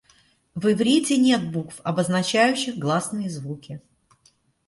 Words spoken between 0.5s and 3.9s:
В иврите нет букв, обозначающих гласные звуки.